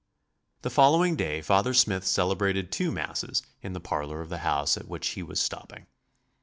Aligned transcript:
The 0.63 0.71
following 0.71 1.15
day 1.15 1.43
Father 1.43 1.75
Smith 1.75 2.07
celebrated 2.07 2.71
two 2.71 2.91
Masses 2.91 3.43
in 3.61 3.73
the 3.73 3.79
parlor 3.79 4.19
of 4.19 4.29
the 4.29 4.39
house 4.39 4.75
at 4.75 4.87
which 4.87 5.09
he 5.09 5.21
was 5.21 5.39
stopping. 5.39 5.85